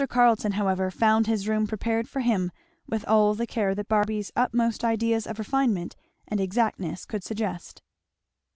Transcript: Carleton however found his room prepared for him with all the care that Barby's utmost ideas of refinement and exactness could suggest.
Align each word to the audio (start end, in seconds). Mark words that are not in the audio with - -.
Carleton 0.09 0.53
however 0.53 0.89
found 0.89 1.27
his 1.27 1.47
room 1.47 1.67
prepared 1.67 2.09
for 2.09 2.21
him 2.21 2.51
with 2.87 3.05
all 3.07 3.35
the 3.35 3.45
care 3.45 3.75
that 3.75 3.87
Barby's 3.87 4.31
utmost 4.35 4.83
ideas 4.83 5.27
of 5.27 5.37
refinement 5.37 5.95
and 6.27 6.39
exactness 6.41 7.05
could 7.05 7.23
suggest. 7.23 7.83